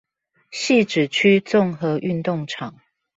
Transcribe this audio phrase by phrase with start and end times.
[0.51, 2.79] 汐止區綜合運動場